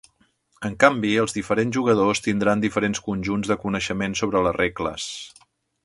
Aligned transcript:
En 0.69 0.77
canvi, 0.83 1.11
els 1.23 1.35
diferents 1.35 1.77
jugadors 1.77 2.23
tindran 2.29 2.65
diferents 2.65 3.05
conjunts 3.11 3.53
de 3.53 3.59
coneixements 3.67 4.25
sobre 4.25 4.43
les 4.49 4.61
regles. 4.65 5.09